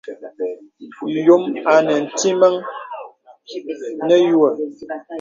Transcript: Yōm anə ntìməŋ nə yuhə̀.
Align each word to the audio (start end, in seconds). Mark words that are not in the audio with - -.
Yōm 1.25 1.43
anə 1.73 1.93
ntìməŋ 2.05 2.55
nə 4.07 4.15
yuhə̀. 4.27 4.51